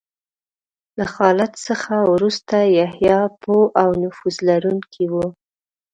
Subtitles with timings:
[0.97, 5.13] له خالد څخه وروسته یحیی پوه او نفوذ لرونکی و.